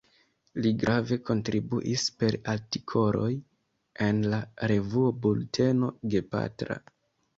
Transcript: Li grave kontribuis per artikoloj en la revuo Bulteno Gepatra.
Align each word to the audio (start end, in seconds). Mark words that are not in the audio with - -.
Li 0.61 0.69
grave 0.83 1.17
kontribuis 1.29 2.05
per 2.23 2.37
artikoloj 2.55 3.29
en 4.07 4.23
la 4.35 4.41
revuo 4.73 5.15
Bulteno 5.27 5.93
Gepatra. 6.15 6.81